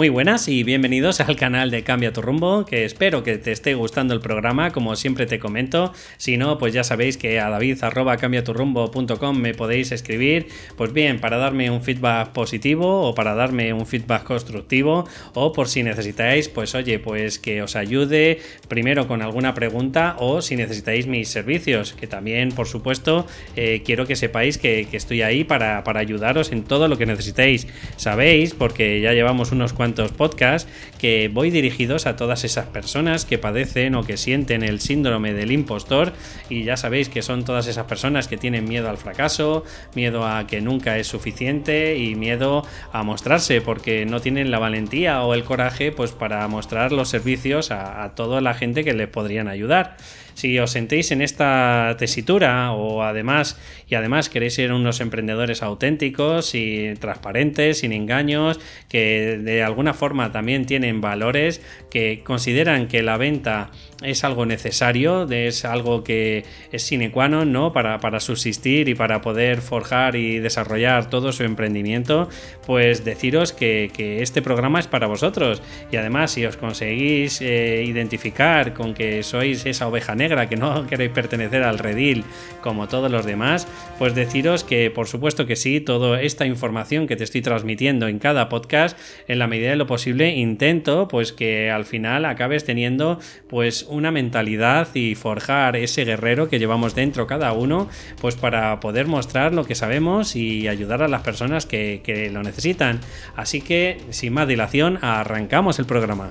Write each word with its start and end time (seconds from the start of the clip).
Muy 0.00 0.08
buenas 0.08 0.48
y 0.48 0.62
bienvenidos 0.62 1.20
al 1.20 1.36
canal 1.36 1.70
de 1.70 1.82
Cambia 1.82 2.10
tu 2.10 2.22
rumbo, 2.22 2.64
que 2.64 2.86
espero 2.86 3.22
que 3.22 3.36
te 3.36 3.52
esté 3.52 3.74
gustando 3.74 4.14
el 4.14 4.20
programa, 4.20 4.72
como 4.72 4.96
siempre 4.96 5.26
te 5.26 5.38
comento. 5.38 5.92
Si 6.16 6.38
no, 6.38 6.56
pues 6.56 6.72
ya 6.72 6.84
sabéis 6.84 7.18
que 7.18 7.38
a 7.38 7.50
david.cambiaturrumbo.com 7.50 9.36
me 9.36 9.52
podéis 9.52 9.92
escribir, 9.92 10.48
pues 10.78 10.94
bien, 10.94 11.20
para 11.20 11.36
darme 11.36 11.70
un 11.70 11.82
feedback 11.82 12.30
positivo 12.30 13.02
o 13.02 13.14
para 13.14 13.34
darme 13.34 13.74
un 13.74 13.84
feedback 13.84 14.22
constructivo 14.22 15.06
o 15.34 15.52
por 15.52 15.68
si 15.68 15.82
necesitáis, 15.82 16.48
pues 16.48 16.74
oye, 16.74 16.98
pues 16.98 17.38
que 17.38 17.60
os 17.60 17.76
ayude 17.76 18.40
primero 18.68 19.06
con 19.06 19.20
alguna 19.20 19.52
pregunta 19.52 20.16
o 20.18 20.40
si 20.40 20.56
necesitáis 20.56 21.08
mis 21.08 21.28
servicios, 21.28 21.92
que 21.92 22.06
también, 22.06 22.52
por 22.52 22.68
supuesto, 22.68 23.26
eh, 23.54 23.82
quiero 23.84 24.06
que 24.06 24.16
sepáis 24.16 24.56
que, 24.56 24.88
estoy 24.92 25.20
ahí 25.20 25.44
para, 25.44 25.84
para 25.84 26.00
ayudaros 26.00 26.52
en 26.52 26.64
todo 26.64 26.88
lo 26.88 26.96
que 26.96 27.04
necesitéis. 27.04 27.66
Sabéis, 27.98 28.54
porque 28.54 29.02
ya 29.02 29.12
llevamos 29.12 29.52
unos 29.52 29.74
cuantos 29.74 29.89
podcasts 29.94 30.70
que 30.98 31.28
voy 31.32 31.50
dirigidos 31.50 32.06
a 32.06 32.16
todas 32.16 32.44
esas 32.44 32.66
personas 32.66 33.24
que 33.24 33.38
padecen 33.38 33.94
o 33.94 34.04
que 34.04 34.16
sienten 34.16 34.62
el 34.62 34.80
síndrome 34.80 35.32
del 35.32 35.52
impostor 35.52 36.12
y 36.48 36.64
ya 36.64 36.76
sabéis 36.76 37.08
que 37.08 37.22
son 37.22 37.44
todas 37.44 37.66
esas 37.66 37.86
personas 37.86 38.28
que 38.28 38.36
tienen 38.36 38.64
miedo 38.68 38.88
al 38.88 38.98
fracaso, 38.98 39.64
miedo 39.94 40.26
a 40.26 40.46
que 40.46 40.60
nunca 40.60 40.98
es 40.98 41.06
suficiente 41.06 41.96
y 41.96 42.14
miedo 42.14 42.64
a 42.92 43.02
mostrarse 43.02 43.60
porque 43.60 44.06
no 44.06 44.20
tienen 44.20 44.50
la 44.50 44.58
valentía 44.58 45.22
o 45.22 45.34
el 45.34 45.44
coraje 45.44 45.92
pues 45.92 46.12
para 46.12 46.46
mostrar 46.48 46.92
los 46.92 47.08
servicios 47.08 47.70
a, 47.70 48.02
a 48.02 48.14
toda 48.14 48.40
la 48.40 48.54
gente 48.54 48.84
que 48.84 48.92
les 48.92 49.08
podrían 49.08 49.48
ayudar. 49.48 49.96
Si 50.40 50.58
os 50.58 50.70
sentéis 50.72 51.12
en 51.12 51.20
esta 51.20 51.94
tesitura 51.98 52.72
o 52.72 53.02
además 53.02 53.60
y 53.86 53.94
además 53.94 54.30
queréis 54.30 54.54
ser 54.54 54.72
unos 54.72 55.02
emprendedores 55.02 55.62
auténticos 55.62 56.54
y 56.54 56.94
transparentes, 56.98 57.80
sin 57.80 57.92
engaños, 57.92 58.58
que 58.88 59.36
de 59.36 59.62
alguna 59.62 59.92
forma 59.92 60.32
también 60.32 60.64
tienen 60.64 61.02
valores, 61.02 61.60
que 61.90 62.22
consideran 62.24 62.88
que 62.88 63.02
la 63.02 63.18
venta 63.18 63.70
es 64.02 64.24
algo 64.24 64.46
necesario, 64.46 65.28
es 65.30 65.66
algo 65.66 66.04
que 66.04 66.44
es 66.72 66.82
sine 66.82 67.10
qua 67.10 67.28
non 67.28 67.52
¿no? 67.52 67.72
para, 67.72 68.00
para 68.00 68.20
subsistir 68.20 68.88
y 68.88 68.94
para 68.94 69.20
poder 69.20 69.60
forjar 69.60 70.16
y 70.16 70.38
desarrollar 70.38 71.10
todo 71.10 71.32
su 71.32 71.44
emprendimiento, 71.44 72.30
pues 72.64 73.04
deciros 73.04 73.52
que, 73.52 73.90
que 73.92 74.22
este 74.22 74.40
programa 74.40 74.80
es 74.80 74.86
para 74.86 75.06
vosotros. 75.06 75.60
Y 75.92 75.96
además, 75.96 76.30
si 76.30 76.46
os 76.46 76.56
conseguís 76.56 77.42
eh, 77.42 77.84
identificar 77.84 78.72
con 78.72 78.94
que 78.94 79.22
sois 79.22 79.66
esa 79.66 79.86
oveja 79.86 80.14
negra, 80.14 80.29
que 80.48 80.56
no 80.56 80.86
queréis 80.88 81.10
pertenecer 81.10 81.62
al 81.62 81.78
redil 81.78 82.24
como 82.60 82.88
todos 82.88 83.10
los 83.10 83.24
demás, 83.26 83.66
pues 83.98 84.14
deciros 84.14 84.64
que 84.64 84.90
por 84.90 85.06
supuesto 85.06 85.46
que 85.46 85.56
sí, 85.56 85.80
toda 85.80 86.20
esta 86.22 86.46
información 86.46 87.06
que 87.06 87.16
te 87.16 87.24
estoy 87.24 87.42
transmitiendo 87.42 88.08
en 88.08 88.18
cada 88.18 88.48
podcast, 88.48 88.98
en 89.28 89.38
la 89.38 89.46
medida 89.46 89.70
de 89.70 89.76
lo 89.76 89.86
posible, 89.86 90.30
intento 90.36 91.08
pues 91.08 91.32
que 91.32 91.70
al 91.70 91.84
final 91.84 92.24
acabes 92.24 92.64
teniendo 92.64 93.18
pues 93.48 93.86
una 93.88 94.10
mentalidad 94.10 94.88
y 94.94 95.14
forjar 95.14 95.76
ese 95.76 96.04
guerrero 96.04 96.48
que 96.48 96.58
llevamos 96.58 96.94
dentro 96.94 97.26
cada 97.26 97.52
uno, 97.52 97.88
pues 98.20 98.36
para 98.36 98.80
poder 98.80 99.06
mostrar 99.06 99.52
lo 99.52 99.64
que 99.64 99.74
sabemos 99.74 100.36
y 100.36 100.68
ayudar 100.68 101.02
a 101.02 101.08
las 101.08 101.22
personas 101.22 101.66
que, 101.66 102.00
que 102.04 102.30
lo 102.30 102.42
necesitan. 102.42 103.00
Así 103.36 103.60
que, 103.60 104.00
sin 104.10 104.32
más 104.32 104.48
dilación, 104.48 104.98
arrancamos 105.02 105.78
el 105.78 105.86
programa. 105.86 106.30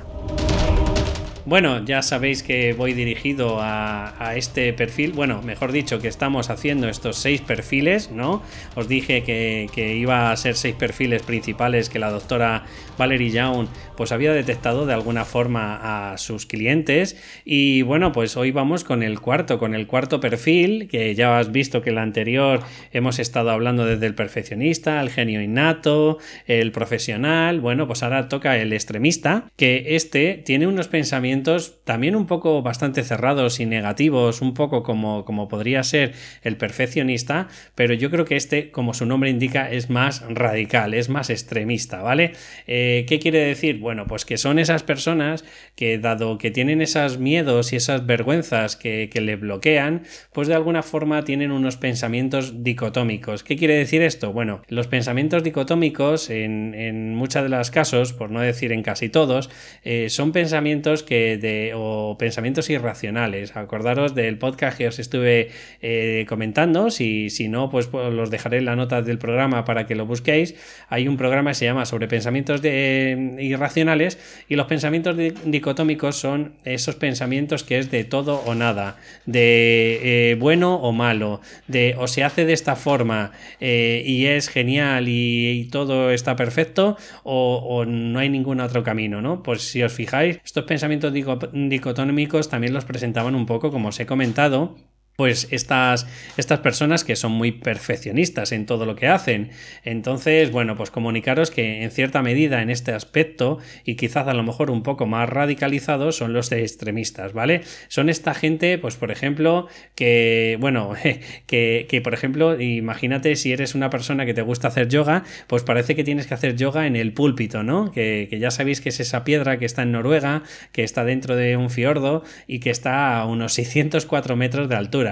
Bueno, 1.50 1.84
ya 1.84 2.04
sabéis 2.04 2.44
que 2.44 2.74
voy 2.74 2.94
dirigido 2.94 3.58
a, 3.60 4.34
este 4.36 4.72
perfil, 4.72 5.14
bueno, 5.14 5.42
mejor 5.42 5.72
dicho, 5.72 6.00
que 6.00 6.08
estamos 6.08 6.52
haciendo 6.52 6.88
estos 6.88 7.18
seis 7.18 7.42
perfiles, 7.42 8.12
¿no? 8.12 8.44
Os 8.76 8.88
dije 8.88 9.24
que, 9.24 9.96
iba 9.96 10.32
a 10.32 10.38
ser 10.38 10.56
seis 10.56 10.76
perfiles 10.76 11.24
principales 11.24 11.90
que 11.90 11.98
la 11.98 12.12
doctora 12.12 12.66
Valerie 13.00 13.32
Young 13.32 13.68
pues 13.98 14.12
había 14.12 14.32
detectado 14.32 14.86
de 14.86 14.94
alguna 14.94 15.26
forma 15.26 16.12
a 16.12 16.20
sus 16.20 16.46
clientes. 16.46 17.18
Y 17.46 17.82
bueno, 17.82 18.12
pues 18.12 18.38
hoy 18.38 18.52
vamos 18.52 18.84
con 18.84 19.02
el 19.02 19.20
cuarto, 19.20 19.58
con 19.58 19.74
el 19.74 19.88
cuarto 19.88 20.20
perfil, 20.20 20.88
que 20.88 21.16
ya 21.16 21.40
has 21.40 21.52
visto 21.52 21.82
que 21.82 21.90
el 21.90 21.98
anterior 21.98 22.62
hemos 22.92 23.18
estado 23.18 23.50
hablando 23.50 23.86
desde 23.88 24.06
el 24.06 24.14
perfeccionista, 24.14 25.02
el 25.02 25.10
genio 25.10 25.42
innato, 25.42 26.20
el 26.46 26.72
profesional, 26.72 27.60
bueno, 27.60 27.88
pues 27.88 28.04
ahora 28.04 28.30
toca 28.30 28.56
el 28.58 28.72
extremista, 28.72 29.46
que 29.56 29.96
este 29.96 30.36
tiene 30.46 30.68
unos 30.68 30.88
pensamientos 30.88 31.39
también 31.84 32.16
un 32.16 32.28
poco 32.28 32.62
bastante 32.62 33.04
cerrados 33.04 33.60
y 33.60 33.66
negativos, 33.66 34.42
un 34.42 34.54
poco 34.54 34.84
como, 34.84 35.26
como 35.26 35.48
podría 35.48 35.84
ser 35.84 36.14
el 36.44 36.58
perfeccionista, 36.58 37.48
pero 37.76 37.94
yo 37.94 38.10
creo 38.10 38.26
que 38.26 38.36
este, 38.36 38.72
como 38.72 38.94
su 38.94 39.06
nombre 39.06 39.30
indica, 39.30 39.70
es 39.70 39.90
más 39.90 40.24
radical, 40.30 40.94
es 40.94 41.10
más 41.10 41.30
extremista, 41.30 42.02
¿vale? 42.02 42.34
Eh, 42.68 43.06
¿Qué 43.08 43.20
quiere 43.20 43.40
decir? 43.40 43.80
Bueno, 43.80 44.06
pues 44.08 44.26
que 44.26 44.38
son 44.38 44.60
esas 44.60 44.84
personas 44.84 45.44
que, 45.76 45.98
dado 45.98 46.38
que 46.38 46.52
tienen 46.52 46.82
esos 46.82 47.18
miedos 47.18 47.74
y 47.74 47.76
esas 47.76 48.06
vergüenzas 48.06 48.76
que, 48.76 49.10
le 49.20 49.36
bloquean, 49.36 50.04
pues 50.32 50.48
de 50.48 50.54
alguna 50.54 50.82
forma 50.82 51.26
tienen 51.26 51.52
unos 51.52 51.76
pensamientos 51.76 52.64
dicotómicos. 52.64 53.44
¿Qué 53.44 53.58
quiere 53.58 53.76
decir 53.76 54.02
esto? 54.02 54.32
Bueno, 54.32 54.62
los 54.70 54.88
pensamientos 54.88 55.44
dicotómicos, 55.44 56.30
en, 56.30 57.16
muchos 57.16 57.44
de 57.44 57.50
los 57.50 57.70
casos, 57.70 58.14
por 58.14 58.32
no 58.32 58.40
decir 58.40 58.72
en 58.72 58.82
casi 58.82 59.10
todos, 59.10 59.50
eh, 59.84 60.10
son 60.10 60.32
pensamientos 60.32 61.04
que 61.04 61.29
o 61.76 62.18
pensamientos 62.18 62.70
irracionales. 62.70 63.56
Acordaros 63.56 64.16
del 64.16 64.38
podcast 64.38 64.78
que 64.78 64.88
os 64.88 65.00
estuve 65.00 65.50
eh, 65.82 66.26
comentando. 66.28 66.90
Si, 66.90 67.30
si 67.30 67.48
no, 67.48 67.70
pues, 67.70 67.88
pues, 67.88 68.14
los 68.14 68.30
dejaré 68.30 68.58
en 68.58 68.66
la 68.66 68.76
nota 68.76 69.02
del 69.02 69.18
programa 69.18 69.66
para 69.66 69.86
que 69.86 69.96
lo 69.96 70.06
busquéis. 70.06 70.56
Hay 70.90 71.08
un 71.08 71.18
programa 71.18 71.52
que 71.52 71.56
se 71.56 71.66
llama 71.66 71.86
sobre 71.86 72.08
pensamientos 72.08 72.62
de, 72.62 73.36
irracionales 73.40 74.20
y 74.48 74.56
los 74.56 74.68
pensamientos 74.68 75.16
dicotómicos 75.46 76.16
son 76.16 76.54
esos 76.66 76.96
pensamientos 76.96 77.64
que 77.64 77.80
es 77.80 77.92
de 77.92 78.04
todo 78.04 78.42
o 78.46 78.56
nada, 78.56 78.98
de 79.26 80.32
eh, 80.32 80.36
bueno 80.36 80.76
o 80.76 80.92
malo, 80.92 81.42
de 81.68 81.96
o 81.98 82.08
se 82.08 82.24
hace 82.24 82.46
de 82.46 82.54
esta 82.54 82.76
forma 82.76 83.32
eh, 83.60 84.04
y 84.06 84.26
es 84.26 84.50
genial 84.50 85.06
y, 85.08 85.68
todo 85.70 86.10
está 86.10 86.36
perfecto 86.36 86.98
o, 87.24 87.58
o 87.58 87.86
no 87.86 88.20
hay 88.20 88.30
ningún 88.30 88.60
otro 88.60 88.84
camino, 88.84 89.22
¿no? 89.22 89.44
Pues 89.44 89.62
si 89.62 89.84
os 89.84 89.94
fijáis, 89.94 90.40
estos 90.44 90.64
pensamientos 90.64 91.09
dicotómicos 91.12 92.50
también 92.50 92.74
los 92.74 92.86
presentaban 92.86 93.36
un 93.36 93.46
poco, 93.46 93.72
como 93.72 93.90
os 93.90 94.00
he 94.00 94.06
comentado, 94.06 94.76
pues 95.20 95.50
estas, 95.52 96.08
estas 96.38 96.60
personas 96.60 97.04
que 97.04 97.18
son 97.18 97.34
muy 97.34 97.52
perfeccionistas 97.52 98.54
en 98.54 98.66
todo 98.66 98.86
lo 98.86 98.96
que 98.96 99.08
hacen. 99.08 99.50
Entonces, 99.84 100.50
bueno, 100.50 100.78
pues 100.78 100.92
comunicaros 100.92 101.52
que 101.52 101.84
en 101.84 101.92
cierta 101.92 102.22
medida 102.22 102.62
en 102.62 102.70
este 102.70 102.94
aspecto 102.94 103.58
y 103.84 103.96
quizás 103.96 104.30
a 104.30 104.34
lo 104.34 104.44
mejor 104.44 104.72
un 104.72 104.82
poco 104.82 105.08
más 105.08 105.28
radicalizados 105.28 106.16
son 106.16 106.32
los 106.32 106.54
extremistas, 106.54 107.34
¿vale? 107.34 107.64
Son 107.90 108.08
esta 108.08 108.34
gente, 108.34 108.78
pues 108.78 108.96
por 108.96 109.12
ejemplo, 109.12 109.68
que, 109.94 110.56
bueno, 110.62 110.94
que, 111.48 111.86
que 111.90 112.00
por 112.00 112.14
ejemplo, 112.14 112.58
imagínate 112.58 113.36
si 113.36 113.52
eres 113.52 113.76
una 113.76 113.90
persona 113.90 114.26
que 114.26 114.34
te 114.34 114.42
gusta 114.42 114.70
hacer 114.70 114.88
yoga, 114.88 115.26
pues 115.48 115.64
parece 115.64 115.98
que 115.98 116.06
tienes 116.06 116.28
que 116.28 116.34
hacer 116.34 116.56
yoga 116.56 116.88
en 116.88 116.96
el 116.96 117.12
púlpito, 117.12 117.62
¿no? 117.62 117.92
Que, 117.92 118.28
que 118.30 118.40
ya 118.40 118.52
sabéis 118.52 118.80
que 118.80 118.88
es 118.88 119.02
esa 119.02 119.26
piedra 119.26 119.60
que 119.60 119.66
está 119.66 119.82
en 119.82 119.92
Noruega, 119.92 120.44
que 120.72 120.86
está 120.86 121.04
dentro 121.04 121.36
de 121.36 121.58
un 121.58 121.70
fiordo 121.70 122.24
y 122.48 122.62
que 122.62 122.70
está 122.70 123.18
a 123.20 123.26
unos 123.26 123.52
604 123.52 124.38
metros 124.38 124.70
de 124.70 124.76
altura. 124.78 125.09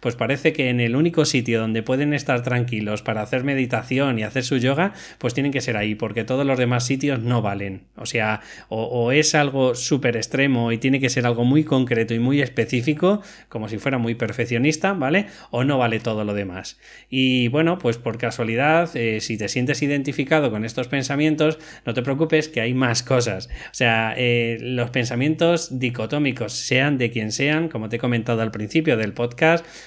Pues 0.00 0.16
parece 0.16 0.52
que 0.52 0.70
en 0.70 0.80
el 0.80 0.96
único 0.96 1.24
sitio 1.24 1.60
donde 1.60 1.82
pueden 1.82 2.12
estar 2.14 2.42
tranquilos 2.42 3.02
para 3.02 3.22
hacer 3.22 3.44
meditación 3.44 4.18
y 4.18 4.22
hacer 4.22 4.44
su 4.44 4.56
yoga, 4.56 4.92
pues 5.18 5.34
tienen 5.34 5.52
que 5.52 5.60
ser 5.60 5.76
ahí, 5.76 5.94
porque 5.94 6.24
todos 6.24 6.46
los 6.46 6.58
demás 6.58 6.84
sitios 6.84 7.20
no 7.20 7.42
valen. 7.42 7.82
O 7.96 8.06
sea, 8.06 8.40
o, 8.68 9.12
es 9.12 9.34
algo 9.34 9.74
súper 9.74 10.16
extremo 10.16 10.72
y 10.72 10.78
tiene 10.78 11.00
que 11.00 11.08
ser 11.08 11.26
algo 11.26 11.44
muy 11.44 11.64
concreto 11.64 12.14
y 12.14 12.18
muy 12.18 12.40
específico, 12.40 13.22
como 13.48 13.68
si 13.68 13.78
fuera 13.78 13.98
muy 13.98 14.14
perfeccionista, 14.14 14.92
¿vale? 14.92 15.26
O 15.50 15.64
no 15.64 15.78
vale 15.78 16.00
todo 16.00 16.24
lo 16.24 16.34
demás. 16.34 16.78
Y 17.08 17.48
bueno, 17.48 17.78
pues 17.78 17.98
por 17.98 18.18
casualidad, 18.18 18.90
eh, 18.96 19.20
si 19.20 19.38
te 19.38 19.48
sientes 19.48 19.82
identificado 19.82 20.50
con 20.50 20.64
estos 20.64 20.88
pensamientos, 20.88 21.58
no 21.84 21.94
te 21.94 22.02
preocupes 22.02 22.48
que 22.48 22.60
hay 22.60 22.74
más 22.74 23.02
cosas. 23.02 23.48
O 23.70 23.74
sea, 23.74 24.14
eh, 24.16 24.58
los 24.60 24.90
pensamientos 24.90 25.78
dicotómicos, 25.78 26.52
sean 26.52 26.98
de 26.98 27.10
quien 27.10 27.32
sean, 27.32 27.68
como 27.68 27.88
te 27.88 27.96
he 27.96 27.98
comentado 27.98 28.42
al 28.42 28.50
principio 28.50 28.96
del 28.96 29.12
podcast, 29.12 29.35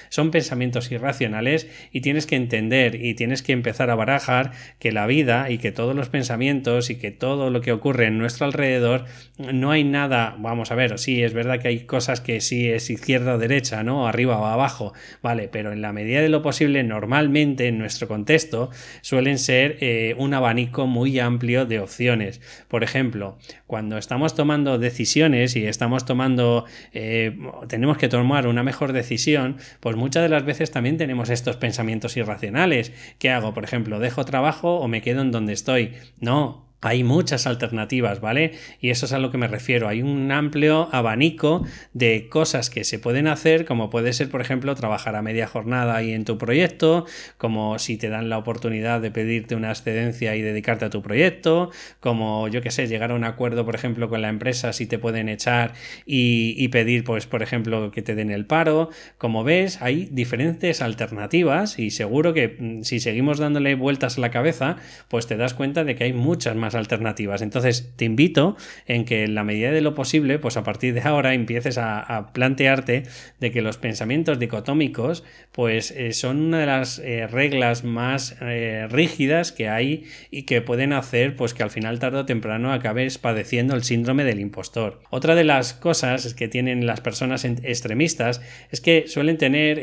son 0.08 0.30
pensamientos 0.30 0.90
irracionales 0.90 1.68
y 1.92 2.00
tienes 2.00 2.26
que 2.26 2.36
entender 2.36 2.94
y 2.94 3.14
tienes 3.14 3.42
que 3.42 3.52
empezar 3.52 3.90
a 3.90 3.94
barajar 3.94 4.52
que 4.78 4.92
la 4.92 5.06
vida 5.06 5.50
y 5.50 5.58
que 5.58 5.72
todos 5.72 5.94
los 5.94 6.08
pensamientos 6.08 6.90
y 6.90 6.96
que 6.96 7.10
todo 7.10 7.50
lo 7.50 7.60
que 7.60 7.72
ocurre 7.72 8.06
en 8.06 8.18
nuestro 8.18 8.46
alrededor 8.46 9.04
no 9.38 9.70
hay 9.70 9.84
nada, 9.84 10.36
vamos 10.38 10.70
a 10.70 10.74
ver, 10.74 10.98
sí, 10.98 11.22
es 11.22 11.32
verdad 11.32 11.60
que 11.60 11.68
hay 11.68 11.80
cosas 11.80 12.20
que 12.20 12.40
sí 12.40 12.68
es 12.68 12.90
izquierda 12.90 13.34
o 13.34 13.38
derecha, 13.38 13.82
¿no? 13.82 14.06
Arriba 14.06 14.38
o 14.38 14.44
abajo, 14.44 14.92
vale, 15.22 15.48
pero 15.48 15.72
en 15.72 15.82
la 15.82 15.92
medida 15.92 16.20
de 16.20 16.28
lo 16.28 16.42
posible, 16.42 16.82
normalmente 16.82 17.68
en 17.68 17.78
nuestro 17.78 18.08
contexto 18.08 18.70
suelen 19.00 19.38
ser 19.38 19.76
eh, 19.80 20.14
un 20.18 20.34
abanico 20.34 20.86
muy 20.86 21.18
amplio 21.18 21.66
de 21.66 21.80
opciones. 21.80 22.40
Por 22.68 22.84
ejemplo, 22.84 23.38
cuando 23.66 23.98
estamos 23.98 24.34
tomando 24.34 24.78
decisiones 24.78 25.56
y 25.56 25.66
estamos 25.66 26.04
tomando, 26.04 26.64
eh, 26.92 27.36
tenemos 27.68 27.98
que 27.98 28.08
tomar 28.08 28.46
una 28.46 28.62
mejor 28.62 28.92
decisión, 28.92 29.29
pues 29.80 29.96
muchas 29.96 30.22
de 30.22 30.28
las 30.28 30.44
veces 30.44 30.70
también 30.70 30.96
tenemos 30.96 31.30
estos 31.30 31.56
pensamientos 31.56 32.16
irracionales. 32.16 32.92
¿Qué 33.18 33.30
hago? 33.30 33.54
Por 33.54 33.64
ejemplo, 33.64 33.98
¿dejo 33.98 34.24
trabajo 34.24 34.78
o 34.78 34.88
me 34.88 35.02
quedo 35.02 35.22
en 35.22 35.32
donde 35.32 35.52
estoy? 35.52 35.94
No, 36.20 36.69
hay 36.80 37.04
muchas 37.04 37.46
alternativas, 37.46 38.20
¿vale? 38.20 38.52
Y 38.80 38.90
eso 38.90 39.06
es 39.06 39.12
a 39.12 39.18
lo 39.18 39.30
que 39.30 39.38
me 39.38 39.48
refiero. 39.48 39.88
Hay 39.88 40.02
un 40.02 40.32
amplio 40.32 40.88
abanico 40.92 41.64
de 41.92 42.28
cosas 42.28 42.70
que 42.70 42.84
se 42.84 42.98
pueden 42.98 43.26
hacer, 43.26 43.66
como 43.66 43.90
puede 43.90 44.12
ser, 44.12 44.30
por 44.30 44.40
ejemplo, 44.40 44.74
trabajar 44.74 45.14
a 45.16 45.22
media 45.22 45.46
jornada 45.46 45.96
ahí 45.96 46.12
en 46.12 46.24
tu 46.24 46.38
proyecto, 46.38 47.04
como 47.36 47.78
si 47.78 47.98
te 47.98 48.08
dan 48.08 48.30
la 48.30 48.38
oportunidad 48.38 49.00
de 49.00 49.10
pedirte 49.10 49.54
una 49.54 49.70
excedencia 49.70 50.36
y 50.36 50.42
dedicarte 50.42 50.86
a 50.86 50.90
tu 50.90 51.02
proyecto, 51.02 51.70
como 52.00 52.48
yo 52.48 52.62
que 52.62 52.70
sé, 52.70 52.86
llegar 52.86 53.10
a 53.10 53.14
un 53.14 53.24
acuerdo, 53.24 53.64
por 53.66 53.74
ejemplo, 53.74 54.08
con 54.08 54.22
la 54.22 54.28
empresa 54.28 54.72
si 54.72 54.86
te 54.86 54.98
pueden 54.98 55.28
echar 55.28 55.74
y, 56.06 56.54
y 56.56 56.68
pedir, 56.68 57.04
pues, 57.04 57.26
por 57.26 57.42
ejemplo, 57.42 57.90
que 57.90 58.00
te 58.00 58.14
den 58.14 58.30
el 58.30 58.46
paro. 58.46 58.88
Como 59.18 59.44
ves, 59.44 59.82
hay 59.82 60.08
diferentes 60.10 60.80
alternativas 60.80 61.78
y 61.78 61.90
seguro 61.90 62.32
que 62.32 62.56
mm, 62.58 62.82
si 62.84 63.00
seguimos 63.00 63.38
dándole 63.38 63.74
vueltas 63.74 64.16
a 64.16 64.20
la 64.22 64.30
cabeza, 64.30 64.76
pues 65.08 65.26
te 65.26 65.36
das 65.36 65.52
cuenta 65.52 65.84
de 65.84 65.94
que 65.94 66.04
hay 66.04 66.12
muchas 66.14 66.56
más 66.56 66.69
alternativas. 66.74 67.42
Entonces, 67.42 67.92
te 67.96 68.04
invito 68.04 68.56
en 68.86 69.04
que 69.04 69.24
en 69.24 69.34
la 69.34 69.44
medida 69.44 69.70
de 69.70 69.80
lo 69.80 69.94
posible, 69.94 70.38
pues 70.38 70.56
a 70.56 70.64
partir 70.64 70.94
de 70.94 71.00
ahora 71.00 71.34
empieces 71.34 71.78
a, 71.78 72.30
plantearte 72.32 73.04
de 73.38 73.50
que 73.50 73.62
los 73.62 73.78
pensamientos 73.78 74.38
dicotómicos, 74.38 75.24
pues 75.52 75.90
eh, 75.90 76.12
son 76.12 76.40
una 76.40 76.60
de 76.60 76.66
las 76.66 76.98
eh, 76.98 77.26
reglas 77.26 77.84
más 77.84 78.36
eh, 78.40 78.86
rígidas 78.90 79.52
que 79.52 79.68
hay 79.68 80.04
y 80.30 80.42
que 80.42 80.60
pueden 80.60 80.92
hacer, 80.92 81.36
pues 81.36 81.54
que 81.54 81.62
al 81.62 81.70
final 81.70 81.98
tarde 81.98 82.18
o 82.18 82.26
temprano 82.26 82.72
acabes 82.72 83.18
padeciendo 83.18 83.74
el 83.74 83.84
síndrome 83.84 84.24
del 84.24 84.40
impostor. 84.40 85.02
Otra 85.10 85.34
de 85.34 85.44
las 85.44 85.74
cosas 85.74 86.34
que 86.34 86.48
tienen 86.48 86.86
las 86.86 87.00
personas 87.00 87.44
extremistas 87.44 88.40
es 88.70 88.80
que 88.80 89.08
suelen 89.08 89.38
tener 89.38 89.78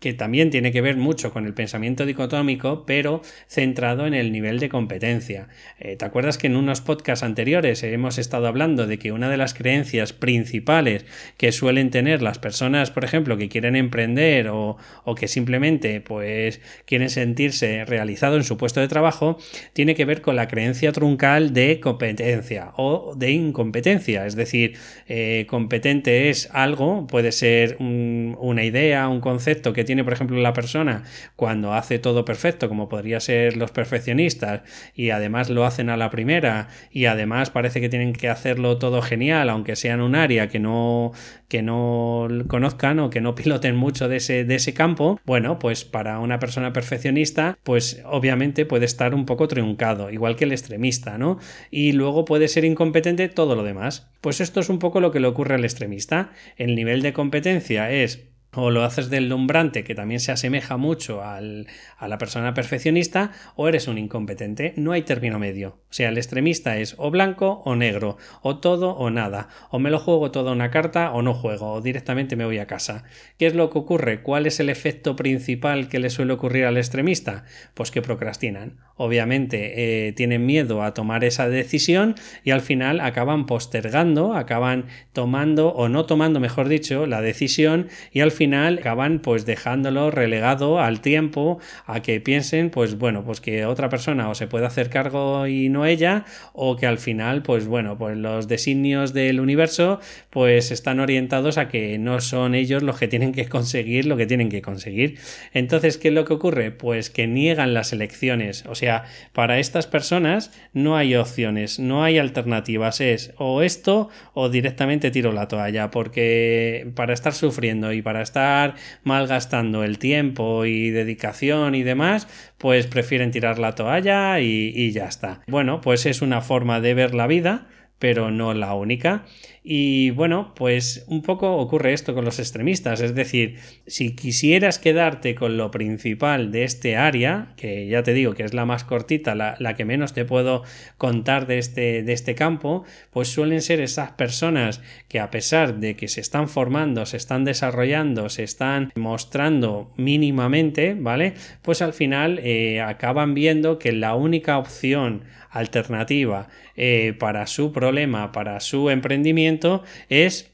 que 0.00 0.14
también 0.14 0.50
tiene 0.50 0.72
que 0.72 0.80
ver 0.80 0.96
mucho 0.96 1.32
con 1.32 1.46
el 1.46 1.54
pensamiento 1.54 2.06
dicotómico, 2.06 2.84
pero 2.86 3.22
centrado 3.48 4.06
en 4.06 4.14
el 4.14 4.32
nivel 4.32 4.58
de 4.58 4.68
competencia. 4.68 5.48
Eh, 5.78 5.96
¿Te 5.96 6.04
acuerdas 6.04 6.38
que 6.38 6.46
en 6.48 6.56
unos 6.56 6.80
podcasts 6.80 7.22
anteriores 7.22 7.82
hemos 7.82 8.18
estado 8.18 8.46
hablando 8.46 8.86
de 8.86 8.98
que 8.98 9.12
una 9.12 9.30
de 9.30 9.36
las 9.36 9.54
creencias 9.54 10.12
principales 10.12 11.06
que 11.36 11.52
suelen 11.52 11.90
tener 11.90 12.22
las 12.22 12.38
personas, 12.38 12.90
por 12.90 13.04
ejemplo, 13.04 13.36
que 13.36 13.48
quieren 13.48 13.76
emprender 13.76 14.48
o, 14.48 14.76
o 15.04 15.14
que 15.14 15.28
simplemente 15.28 16.00
pues 16.00 16.60
quieren 16.84 17.10
sentirse 17.10 17.84
realizado 17.84 18.36
en 18.36 18.44
su 18.44 18.56
puesto 18.56 18.80
de 18.80 18.88
trabajo, 18.88 19.38
tiene 19.72 19.94
que 19.94 20.04
ver 20.04 20.20
con 20.20 20.36
la 20.36 20.48
creencia 20.48 20.92
truncal 20.92 21.52
de 21.52 21.80
competencia 21.80 22.72
o 22.76 23.14
de 23.16 23.30
incompetencia? 23.30 24.26
Es 24.26 24.36
decir, 24.36 24.76
eh, 25.08 25.46
competente 25.48 26.28
es 26.28 26.48
algo, 26.52 27.06
puede 27.06 27.32
ser 27.32 27.76
una 27.78 28.64
idea, 28.64 29.08
un 29.08 29.20
concepto 29.20 29.72
que 29.72 29.84
tiene, 29.86 30.04
por 30.04 30.12
ejemplo, 30.12 30.38
la 30.38 30.52
persona 30.52 31.04
cuando 31.34 31.72
hace 31.72 31.98
todo 31.98 32.26
perfecto, 32.26 32.68
como 32.68 32.90
podría 32.90 33.20
ser 33.20 33.56
los 33.56 33.70
perfeccionistas, 33.70 34.60
y 34.94 35.10
además 35.10 35.48
lo 35.48 35.64
hacen 35.64 35.88
a 35.88 35.96
la 35.96 36.10
primera, 36.10 36.68
y 36.90 37.06
además 37.06 37.48
parece 37.48 37.80
que 37.80 37.88
tienen 37.88 38.12
que 38.12 38.28
hacerlo 38.28 38.76
todo 38.76 39.00
genial, 39.00 39.48
aunque 39.48 39.76
sea 39.76 39.94
en 39.94 40.02
un 40.02 40.14
área 40.14 40.48
que 40.48 40.58
no, 40.58 41.12
que 41.48 41.62
no 41.62 42.28
conozcan 42.48 42.98
o 42.98 43.10
que 43.10 43.20
no 43.20 43.34
piloten 43.46 43.76
mucho 43.76 44.08
de 44.08 44.16
ese, 44.16 44.44
de 44.44 44.56
ese 44.56 44.74
campo, 44.74 45.20
bueno, 45.24 45.58
pues 45.58 45.84
para 45.84 46.18
una 46.18 46.38
persona 46.38 46.72
perfeccionista, 46.72 47.58
pues 47.62 48.02
obviamente 48.04 48.66
puede 48.66 48.84
estar 48.84 49.14
un 49.14 49.24
poco 49.26 49.48
truncado, 49.48 50.10
igual 50.10 50.36
que 50.36 50.44
el 50.44 50.52
extremista, 50.52 51.18
¿no? 51.18 51.38
Y 51.70 51.92
luego 51.92 52.24
puede 52.24 52.48
ser 52.48 52.64
incompetente 52.64 53.28
todo 53.28 53.54
lo 53.54 53.62
demás. 53.62 54.08
Pues 54.20 54.40
esto 54.40 54.60
es 54.60 54.68
un 54.68 54.78
poco 54.78 55.00
lo 55.00 55.12
que 55.12 55.20
le 55.20 55.28
ocurre 55.28 55.54
al 55.54 55.64
extremista. 55.64 56.30
El 56.56 56.74
nivel 56.74 57.02
de 57.02 57.12
competencia 57.12 57.90
es 57.90 58.28
o 58.56 58.70
lo 58.70 58.82
haces 58.84 59.10
del 59.10 59.28
lumbrante, 59.28 59.84
que 59.84 59.94
también 59.94 60.20
se 60.20 60.32
asemeja 60.32 60.76
mucho 60.76 61.22
al, 61.22 61.66
a 61.96 62.08
la 62.08 62.18
persona 62.18 62.54
perfeccionista, 62.54 63.32
o 63.54 63.68
eres 63.68 63.88
un 63.88 63.98
incompetente. 63.98 64.74
No 64.76 64.92
hay 64.92 65.02
término 65.02 65.38
medio. 65.38 65.78
O 65.90 65.92
sea, 65.96 66.08
el 66.08 66.18
extremista 66.18 66.78
es 66.78 66.94
o 66.98 67.10
blanco 67.10 67.62
o 67.64 67.76
negro, 67.76 68.16
o 68.42 68.58
todo 68.58 68.90
o 68.96 69.10
nada, 69.10 69.48
o 69.70 69.78
me 69.78 69.90
lo 69.90 69.98
juego 69.98 70.30
toda 70.30 70.52
una 70.52 70.70
carta 70.70 71.12
o 71.12 71.22
no 71.22 71.34
juego, 71.34 71.72
o 71.72 71.80
directamente 71.80 72.36
me 72.36 72.44
voy 72.44 72.58
a 72.58 72.66
casa. 72.66 73.04
¿Qué 73.38 73.46
es 73.46 73.54
lo 73.54 73.70
que 73.70 73.78
ocurre? 73.78 74.22
¿Cuál 74.22 74.46
es 74.46 74.60
el 74.60 74.68
efecto 74.68 75.16
principal 75.16 75.88
que 75.88 75.98
le 75.98 76.10
suele 76.10 76.32
ocurrir 76.32 76.64
al 76.64 76.76
extremista? 76.76 77.44
Pues 77.74 77.90
que 77.90 78.02
procrastinan. 78.02 78.78
Obviamente 78.96 80.06
eh, 80.08 80.12
tienen 80.12 80.46
miedo 80.46 80.82
a 80.82 80.94
tomar 80.94 81.22
esa 81.24 81.48
decisión 81.48 82.14
y 82.44 82.50
al 82.50 82.62
final 82.62 83.00
acaban 83.00 83.44
postergando, 83.46 84.34
acaban 84.34 84.86
tomando 85.12 85.68
o 85.68 85.88
no 85.88 86.06
tomando, 86.06 86.40
mejor 86.40 86.68
dicho, 86.68 87.06
la 87.06 87.20
decisión 87.20 87.88
y 88.12 88.20
al 88.20 88.30
final 88.30 88.45
acaban 88.54 89.20
pues 89.20 89.46
dejándolo 89.46 90.10
relegado 90.10 90.80
al 90.80 91.00
tiempo 91.00 91.58
a 91.86 92.02
que 92.02 92.20
piensen 92.20 92.70
pues 92.70 92.98
bueno 92.98 93.24
pues 93.24 93.40
que 93.40 93.66
otra 93.66 93.88
persona 93.88 94.28
o 94.28 94.34
se 94.34 94.46
puede 94.46 94.66
hacer 94.66 94.90
cargo 94.90 95.46
y 95.46 95.68
no 95.68 95.86
ella 95.86 96.24
o 96.52 96.76
que 96.76 96.86
al 96.86 96.98
final 96.98 97.42
pues 97.42 97.66
bueno 97.66 97.98
pues 97.98 98.16
los 98.16 98.48
designios 98.48 99.12
del 99.12 99.40
universo 99.40 100.00
pues 100.30 100.70
están 100.70 101.00
orientados 101.00 101.58
a 101.58 101.68
que 101.68 101.98
no 101.98 102.20
son 102.20 102.54
ellos 102.54 102.82
los 102.82 102.98
que 102.98 103.08
tienen 103.08 103.32
que 103.32 103.48
conseguir 103.48 104.06
lo 104.06 104.16
que 104.16 104.26
tienen 104.26 104.48
que 104.48 104.62
conseguir. 104.62 105.18
Entonces 105.52 105.98
¿qué 105.98 106.08
es 106.08 106.14
lo 106.14 106.24
que 106.24 106.34
ocurre? 106.34 106.70
pues 106.70 107.10
que 107.10 107.26
niegan 107.26 107.74
las 107.74 107.92
elecciones. 107.92 108.64
O 108.66 108.74
sea 108.74 109.04
para 109.32 109.58
estas 109.58 109.86
personas 109.86 110.52
no 110.72 110.96
hay 110.96 111.14
opciones 111.16 111.78
no 111.78 112.04
hay 112.04 112.18
alternativas. 112.18 113.00
Es 113.00 113.32
o 113.36 113.62
esto 113.62 114.08
o 114.34 114.48
directamente 114.48 115.10
tiro 115.10 115.32
la 115.32 115.48
toalla 115.48 115.90
porque 115.90 116.90
para 116.94 117.12
estar 117.14 117.32
sufriendo 117.32 117.92
y 117.92 118.02
para 118.02 118.22
estar 118.26 118.74
malgastando 119.04 119.84
el 119.84 119.98
tiempo 119.98 120.66
y 120.66 120.90
dedicación 120.90 121.74
y 121.74 121.82
demás, 121.82 122.28
pues 122.58 122.86
prefieren 122.86 123.30
tirar 123.30 123.58
la 123.58 123.74
toalla 123.74 124.40
y, 124.40 124.72
y 124.74 124.92
ya 124.92 125.06
está. 125.06 125.40
Bueno, 125.46 125.80
pues 125.80 126.06
es 126.06 126.22
una 126.22 126.40
forma 126.40 126.80
de 126.80 126.94
ver 126.94 127.14
la 127.14 127.26
vida 127.26 127.66
pero 127.98 128.30
no 128.30 128.52
la 128.54 128.74
única. 128.74 129.24
Y 129.68 130.10
bueno, 130.10 130.52
pues 130.54 131.04
un 131.08 131.22
poco 131.22 131.56
ocurre 131.56 131.92
esto 131.92 132.14
con 132.14 132.24
los 132.24 132.38
extremistas, 132.38 133.00
es 133.00 133.16
decir, 133.16 133.56
si 133.86 134.14
quisieras 134.14 134.78
quedarte 134.78 135.34
con 135.34 135.56
lo 135.56 135.72
principal 135.72 136.52
de 136.52 136.62
este 136.62 136.96
área, 136.96 137.54
que 137.56 137.88
ya 137.88 138.04
te 138.04 138.12
digo 138.12 138.34
que 138.34 138.44
es 138.44 138.54
la 138.54 138.64
más 138.64 138.84
cortita, 138.84 139.34
la, 139.34 139.74
que 139.74 139.84
menos 139.84 140.12
te 140.12 140.24
puedo 140.24 140.62
contar 140.98 141.48
de 141.48 141.58
este, 141.58 142.04
de 142.04 142.12
este 142.12 142.36
campo, 142.36 142.84
pues 143.10 143.26
suelen 143.26 143.60
ser 143.60 143.80
esas 143.80 144.12
personas 144.12 144.82
que 145.08 145.18
a 145.18 145.32
pesar 145.32 145.80
de 145.80 145.96
que 145.96 146.06
se 146.06 146.20
están 146.20 146.48
formando, 146.48 147.04
se 147.04 147.16
están 147.16 147.44
desarrollando, 147.44 148.28
se 148.28 148.44
están 148.44 148.92
mostrando 148.94 149.92
mínimamente, 149.96 150.94
¿vale? 150.94 151.34
Pues 151.62 151.82
al 151.82 151.92
final 151.92 152.38
eh, 152.40 152.80
acaban 152.80 153.34
viendo 153.34 153.80
que 153.80 153.90
la 153.90 154.14
única 154.14 154.58
opción 154.58 155.24
alternativa 155.50 156.48
eh, 156.76 157.14
para 157.18 157.46
su 157.46 157.72
problema, 157.86 158.32
para 158.32 158.58
su 158.58 158.90
emprendimiento, 158.90 159.84
es 160.08 160.50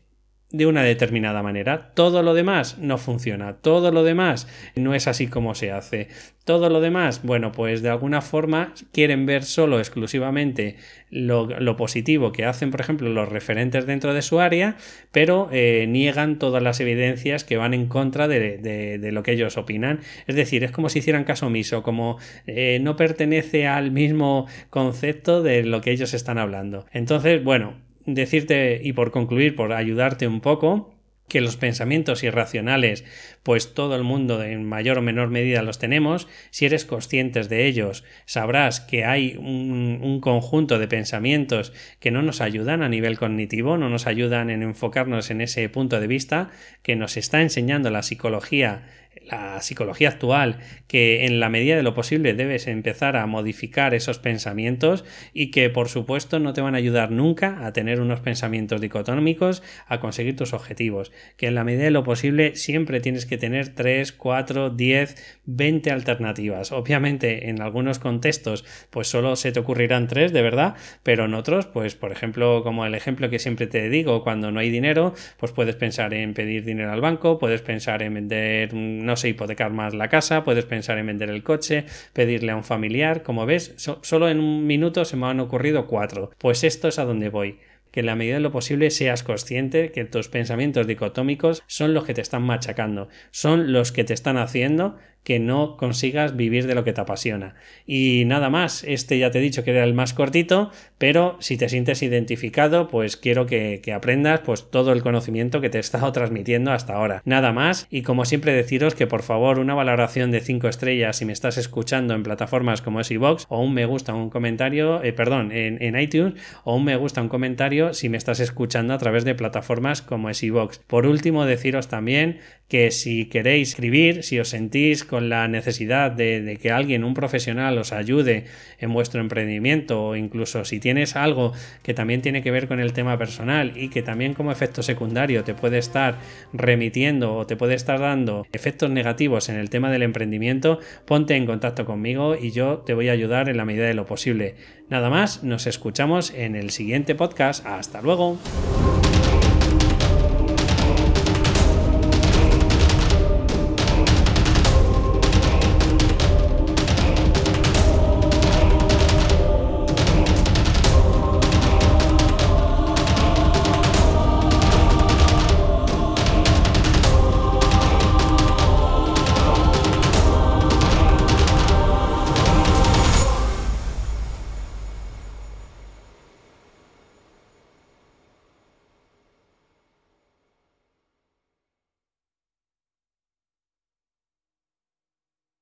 de 0.52 0.66
una 0.66 0.82
determinada 0.82 1.42
manera. 1.42 1.90
Todo 1.94 2.22
lo 2.22 2.34
demás 2.34 2.78
no 2.78 2.98
funciona. 2.98 3.54
Todo 3.54 3.90
lo 3.90 4.04
demás 4.04 4.46
no 4.76 4.94
es 4.94 5.08
así 5.08 5.26
como 5.26 5.54
se 5.54 5.72
hace. 5.72 6.08
Todo 6.44 6.68
lo 6.68 6.80
demás, 6.80 7.22
bueno, 7.22 7.52
pues 7.52 7.82
de 7.82 7.88
alguna 7.88 8.20
forma 8.20 8.74
quieren 8.92 9.26
ver 9.26 9.44
solo 9.44 9.78
exclusivamente 9.78 10.76
lo, 11.08 11.76
positivo 11.76 12.32
que 12.32 12.44
hacen, 12.44 12.72
por 12.72 12.80
ejemplo, 12.80 13.08
los 13.08 13.28
referentes 13.28 13.86
dentro 13.86 14.12
de 14.12 14.22
su 14.22 14.40
área, 14.40 14.76
pero 15.12 15.48
eh, 15.52 15.86
niegan 15.88 16.38
todas 16.38 16.62
las 16.62 16.80
evidencias 16.80 17.44
que 17.44 17.56
van 17.56 17.74
en 17.74 17.86
contra 17.86 18.26
de, 18.26 18.98
lo 19.12 19.22
que 19.22 19.32
ellos 19.32 19.56
opinan. 19.56 20.00
Es 20.26 20.34
decir, 20.34 20.64
es 20.64 20.72
como 20.72 20.88
si 20.88 20.98
hicieran 20.98 21.24
caso 21.24 21.46
omiso, 21.46 21.82
como 21.84 22.18
eh, 22.46 22.78
no 22.82 22.96
pertenece 22.96 23.68
al 23.68 23.92
mismo 23.92 24.48
concepto 24.68 25.42
de 25.42 25.62
lo 25.62 25.80
que 25.80 25.92
ellos 25.92 26.12
están 26.12 26.38
hablando. 26.38 26.86
Entonces, 26.92 27.42
bueno, 27.44 27.74
decirte 28.06 28.80
y 28.82 28.92
por 28.92 29.10
concluir, 29.10 29.56
por 29.56 29.72
ayudarte 29.72 30.26
un 30.26 30.40
poco, 30.40 30.92
que 31.32 31.40
los 31.40 31.56
pensamientos 31.56 32.22
irracionales, 32.24 33.04
pues 33.42 33.72
todo 33.72 33.96
el 33.96 34.02
mundo 34.02 34.44
en 34.44 34.68
mayor 34.68 34.98
o 34.98 35.02
menor 35.02 35.30
medida 35.30 35.62
los 35.62 35.78
tenemos, 35.78 36.28
si 36.50 36.66
eres 36.66 36.84
conscientes 36.84 37.48
de 37.48 37.66
ellos, 37.66 38.04
sabrás 38.26 38.80
que 38.80 39.06
hay 39.06 39.36
un, 39.38 40.00
un, 40.02 40.20
conjunto 40.20 40.78
de 40.78 40.88
pensamientos 40.88 41.72
que 42.00 42.10
no 42.10 42.20
nos 42.20 42.42
ayudan 42.42 42.82
a 42.82 42.90
nivel 42.90 43.18
cognitivo, 43.18 43.78
no 43.78 43.88
nos 43.88 44.06
ayudan 44.06 44.50
en 44.50 44.62
enfocarnos 44.62 45.30
en 45.30 45.40
ese 45.40 45.66
punto 45.70 46.00
de 46.00 46.06
vista 46.06 46.50
que 46.82 46.96
nos 46.96 47.16
está 47.16 47.40
enseñando 47.40 47.88
la 47.88 48.02
psicología 48.02 48.82
la 49.26 49.60
psicología 49.60 50.08
actual, 50.08 50.58
que 50.86 51.24
en 51.24 51.40
la 51.40 51.48
medida 51.48 51.76
de 51.76 51.82
lo 51.82 51.94
posible 51.94 52.34
debes 52.34 52.66
empezar 52.66 53.16
a 53.16 53.26
modificar 53.26 53.94
esos 53.94 54.18
pensamientos 54.18 55.04
y 55.32 55.50
que 55.50 55.70
por 55.70 55.88
supuesto 55.88 56.38
no 56.38 56.52
te 56.52 56.60
van 56.60 56.74
a 56.74 56.78
ayudar 56.78 57.10
nunca 57.10 57.66
a 57.66 57.72
tener 57.72 58.00
unos 58.00 58.20
pensamientos 58.20 58.80
dicotómicos, 58.80 59.62
a 59.86 60.00
conseguir 60.00 60.36
tus 60.36 60.52
objetivos, 60.52 61.12
que 61.36 61.46
en 61.46 61.54
la 61.54 61.64
medida 61.64 61.84
de 61.84 61.90
lo 61.90 62.04
posible 62.04 62.56
siempre 62.56 63.00
tienes 63.00 63.26
que 63.26 63.38
tener 63.38 63.74
3, 63.74 64.12
4, 64.12 64.70
10, 64.70 65.40
20 65.44 65.90
alternativas. 65.90 66.72
Obviamente 66.72 67.48
en 67.48 67.60
algunos 67.60 67.98
contextos 67.98 68.64
pues 68.90 69.08
solo 69.08 69.36
se 69.36 69.52
te 69.52 69.60
ocurrirán 69.60 70.08
3 70.08 70.32
de 70.32 70.42
verdad, 70.42 70.74
pero 71.02 71.24
en 71.26 71.34
otros 71.34 71.66
pues 71.66 71.94
por 71.94 72.12
ejemplo 72.12 72.62
como 72.62 72.86
el 72.86 72.94
ejemplo 72.94 73.30
que 73.30 73.38
siempre 73.38 73.66
te 73.66 73.88
digo, 73.88 74.22
cuando 74.22 74.50
no 74.50 74.60
hay 74.60 74.70
dinero 74.70 75.14
pues 75.38 75.52
puedes 75.52 75.76
pensar 75.76 76.14
en 76.14 76.34
pedir 76.34 76.64
dinero 76.64 76.92
al 76.92 77.00
banco, 77.00 77.38
puedes 77.38 77.62
pensar 77.62 78.02
en 78.02 78.14
vender 78.14 78.74
un 78.74 79.08
no 79.12 79.16
sé, 79.16 79.28
hipotecar 79.28 79.72
más 79.72 79.92
la 79.92 80.08
casa, 80.08 80.42
puedes 80.42 80.64
pensar 80.64 80.96
en 80.96 81.06
vender 81.06 81.28
el 81.28 81.42
coche, 81.42 81.84
pedirle 82.14 82.52
a 82.52 82.56
un 82.56 82.64
familiar. 82.64 83.22
Como 83.22 83.44
ves, 83.44 83.74
solo 83.76 84.30
en 84.30 84.40
un 84.40 84.66
minuto 84.66 85.04
se 85.04 85.18
me 85.18 85.26
han 85.26 85.38
ocurrido 85.38 85.86
cuatro. 85.86 86.30
Pues 86.38 86.64
esto 86.64 86.88
es 86.88 86.98
a 86.98 87.04
donde 87.04 87.28
voy 87.28 87.58
que 87.90 88.00
en 88.00 88.06
la 88.06 88.16
medida 88.16 88.36
de 88.36 88.40
lo 88.40 88.50
posible 88.50 88.90
seas 88.90 89.22
consciente 89.22 89.92
que 89.92 90.06
tus 90.06 90.28
pensamientos 90.28 90.86
dicotómicos 90.86 91.62
son 91.66 91.92
los 91.92 92.04
que 92.04 92.14
te 92.14 92.22
están 92.22 92.42
machacando, 92.42 93.08
son 93.32 93.70
los 93.70 93.92
que 93.92 94.02
te 94.02 94.14
están 94.14 94.38
haciendo 94.38 94.96
que 95.24 95.38
no 95.38 95.76
consigas 95.76 96.36
vivir 96.36 96.66
de 96.66 96.74
lo 96.74 96.84
que 96.84 96.92
te 96.92 97.00
apasiona. 97.00 97.54
Y 97.86 98.24
nada 98.26 98.50
más, 98.50 98.84
este 98.84 99.18
ya 99.18 99.30
te 99.30 99.38
he 99.38 99.42
dicho 99.42 99.62
que 99.62 99.70
era 99.70 99.84
el 99.84 99.94
más 99.94 100.14
cortito, 100.14 100.70
pero 100.98 101.36
si 101.38 101.56
te 101.56 101.68
sientes 101.68 102.02
identificado, 102.02 102.88
pues 102.88 103.16
quiero 103.16 103.46
que, 103.46 103.80
aprendas 103.94 104.40
pues 104.40 104.70
todo 104.70 104.92
el 104.92 105.02
conocimiento 105.02 105.60
que 105.60 105.70
te 105.70 105.78
he 105.78 105.80
estado 105.80 106.10
transmitiendo 106.12 106.72
hasta 106.72 106.94
ahora. 106.94 107.22
Nada 107.24 107.52
más, 107.52 107.86
y 107.90 108.02
como 108.02 108.24
siempre 108.24 108.52
deciros 108.52 108.94
que 108.94 109.06
por 109.06 109.22
favor 109.22 109.58
una 109.58 109.74
valoración 109.74 110.30
de 110.30 110.40
5 110.40 110.68
estrellas 110.68 111.16
si 111.16 111.24
me 111.24 111.32
estás 111.32 111.56
escuchando 111.56 112.14
en 112.14 112.22
plataformas 112.22 112.82
como 112.82 113.00
es 113.00 113.12
o 113.48 113.60
un 113.60 113.74
me 113.74 113.84
gusta, 113.84 114.14
un 114.14 114.30
comentario, 114.30 115.02
eh, 115.02 115.12
perdón, 115.12 115.52
en, 115.52 116.00
iTunes, 116.00 116.34
o 116.64 116.76
un 116.76 116.84
me 116.84 116.96
gusta, 116.96 117.20
un 117.20 117.28
comentario 117.28 117.92
si 117.92 118.08
me 118.08 118.16
estás 118.16 118.40
escuchando 118.40 118.94
a 118.94 118.98
través 118.98 119.24
de 119.24 119.34
plataformas 119.34 120.02
como 120.02 120.30
es. 120.30 120.42
Por 120.86 121.06
último, 121.06 121.44
deciros 121.44 121.88
también 121.88 122.38
que 122.68 122.90
si 122.90 123.26
queréis 123.26 123.70
escribir, 123.70 124.22
si 124.22 124.40
os 124.40 124.48
sentís 124.48 125.04
con 125.12 125.28
la 125.28 125.46
necesidad 125.46 126.10
de, 126.10 126.58
que 126.58 126.70
alguien, 126.70 127.04
un 127.04 127.12
profesional, 127.12 127.76
os 127.76 127.92
ayude 127.92 128.46
en 128.78 128.94
vuestro 128.94 129.20
emprendimiento 129.20 130.02
o 130.02 130.16
incluso 130.16 130.64
si 130.64 130.80
tienes 130.80 131.16
algo 131.16 131.52
que 131.82 131.92
también 131.92 132.22
tiene 132.22 132.42
que 132.42 132.50
ver 132.50 132.66
con 132.66 132.80
el 132.80 132.94
tema 132.94 133.18
personal 133.18 133.74
y 133.76 133.90
que 133.90 134.00
también 134.00 134.32
como 134.32 134.52
efecto 134.52 134.82
secundario 134.82 135.44
te 135.44 135.52
puede 135.52 135.76
estar 135.76 136.16
remitiendo 136.54 137.34
o 137.36 137.46
te 137.46 137.56
puede 137.56 137.74
estar 137.74 138.00
dando 138.00 138.46
efectos 138.54 138.88
negativos 138.88 139.50
en 139.50 139.56
el 139.56 139.68
tema 139.68 139.90
del 139.90 140.02
emprendimiento, 140.02 140.80
ponte 141.04 141.36
en 141.36 141.44
contacto 141.44 141.84
conmigo 141.84 142.34
y 142.34 142.50
yo 142.52 142.78
te 142.78 142.94
voy 142.94 143.10
a 143.10 143.12
ayudar 143.12 143.50
en 143.50 143.58
la 143.58 143.66
medida 143.66 143.84
de 143.84 143.92
lo 143.92 144.06
posible. 144.06 144.54
Nada 144.88 145.10
más, 145.10 145.44
nos 145.44 145.66
escuchamos 145.66 146.30
en 146.30 146.56
el 146.56 146.70
siguiente 146.70 147.14
podcast. 147.14 147.66
Hasta 147.66 148.00
luego. 148.00 148.38